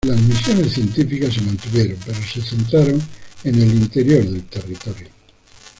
Las 0.07 0.19
misiones 0.19 0.73
científicas 0.73 1.31
se 1.35 1.41
mantuvieron, 1.41 1.95
pero 2.03 2.17
se 2.23 2.41
centraron 2.41 2.99
en 3.43 3.53
el 3.53 3.71
interior 3.71 4.23
del 4.25 4.41
territorio. 4.47 5.07